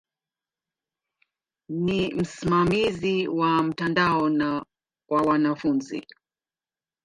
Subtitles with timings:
[1.73, 4.65] Ni msimamizi wa mtandao na
[5.09, 6.07] wa wanafunzi.